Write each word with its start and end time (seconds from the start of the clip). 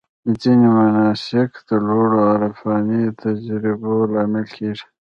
ځینې 0.41 0.67
مناسک 0.77 1.51
د 1.67 1.69
لوړو 1.87 2.19
عرفاني 2.33 3.03
تجربو 3.23 3.93
لامل 4.13 4.45
کېږي. 4.57 4.85